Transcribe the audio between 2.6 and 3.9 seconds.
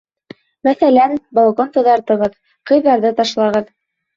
ҡыйҙарҙы ташлағыҙ.